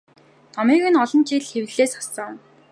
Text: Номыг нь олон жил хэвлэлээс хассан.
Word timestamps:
Номыг 0.55 0.83
нь 0.91 0.99
олон 1.03 1.21
жил 1.27 1.43
хэвлэлээс 1.49 1.91
хассан. 1.97 2.33